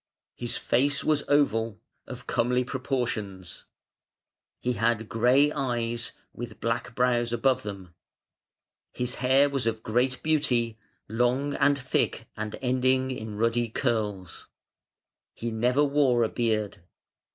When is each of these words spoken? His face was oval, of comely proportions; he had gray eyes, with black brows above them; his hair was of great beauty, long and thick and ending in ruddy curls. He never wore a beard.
His 0.33 0.57
face 0.57 1.03
was 1.03 1.23
oval, 1.27 1.79
of 2.07 2.25
comely 2.25 2.63
proportions; 2.63 3.65
he 4.59 4.73
had 4.73 5.07
gray 5.07 5.51
eyes, 5.51 6.13
with 6.33 6.59
black 6.59 6.95
brows 6.95 7.31
above 7.31 7.61
them; 7.61 7.93
his 8.91 9.13
hair 9.21 9.47
was 9.47 9.67
of 9.67 9.83
great 9.83 10.23
beauty, 10.23 10.79
long 11.07 11.53
and 11.53 11.77
thick 11.77 12.25
and 12.35 12.55
ending 12.63 13.11
in 13.11 13.37
ruddy 13.37 13.69
curls. 13.69 14.47
He 15.35 15.51
never 15.51 15.83
wore 15.83 16.23
a 16.23 16.29
beard. 16.29 16.79